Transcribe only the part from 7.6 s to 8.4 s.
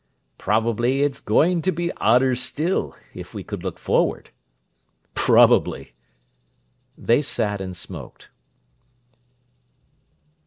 and smoked.